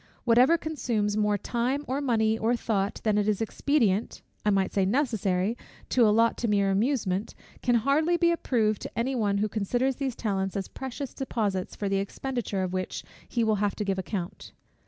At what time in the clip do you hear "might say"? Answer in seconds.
4.49-4.83